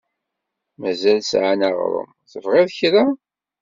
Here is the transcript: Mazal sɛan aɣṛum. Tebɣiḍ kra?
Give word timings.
Mazal 0.79 1.19
sɛan 1.23 1.61
aɣṛum. 1.69 2.09
Tebɣiḍ 2.31 2.67
kra? 2.77 3.05